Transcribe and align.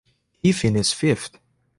He 0.39 0.51
finished 0.51 0.95
fifth. 0.95 1.37